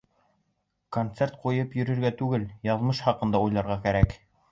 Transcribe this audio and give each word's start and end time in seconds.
Концерт 0.95 1.35
ҡуйып 1.43 1.75
йөрөргә 1.79 2.11
түгел, 2.21 2.47
яҙмыш 2.69 3.03
хаҡында 3.09 3.43
уйларға 3.49 3.77
кәрәк. 3.85 4.17